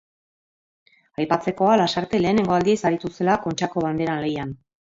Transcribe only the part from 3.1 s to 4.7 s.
zela Kontxako Banderan lehian.